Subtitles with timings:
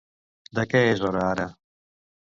[0.59, 1.47] De què és hora ara?